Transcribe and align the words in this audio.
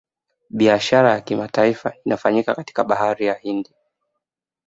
Biashara 0.49 1.09
ya 1.11 1.21
kimataifa 1.21 1.93
inafanyika 2.05 2.55
katika 2.55 2.83
bahari 2.83 3.25
ya 3.25 3.33
hindi 3.33 3.75